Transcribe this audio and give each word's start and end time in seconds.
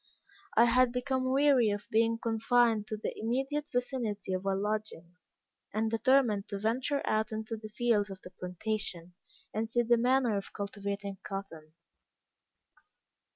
I 0.57 0.65
had 0.65 0.91
become 0.91 1.31
weary 1.31 1.69
of 1.69 1.87
being 1.91 2.17
confined 2.17 2.87
to 2.87 2.97
the 2.97 3.13
immediate 3.15 3.69
vicinity 3.71 4.33
of 4.33 4.47
our 4.47 4.55
lodgings, 4.55 5.35
and 5.75 5.91
determined 5.91 6.47
to 6.47 6.57
venture 6.57 7.05
out 7.05 7.31
into 7.31 7.55
the 7.55 7.69
fields 7.69 8.09
of 8.09 8.19
the 8.23 8.31
plantation, 8.31 9.13
and 9.53 9.69
see 9.69 9.83
the 9.83 9.97
manner 9.97 10.35
of 10.37 10.53
cultivating 10.53 11.19
cotton. 11.21 11.73